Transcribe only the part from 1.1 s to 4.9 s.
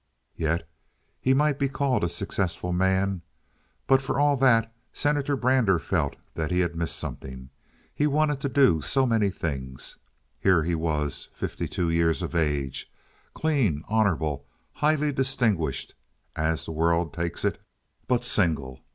he might be called a successful man, but for all that